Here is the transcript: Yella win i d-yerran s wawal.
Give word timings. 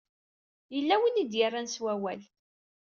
Yella 0.73 0.95
win 1.01 1.21
i 1.23 1.25
d-yerran 1.25 1.67
s 1.73 1.75
wawal. 1.83 2.21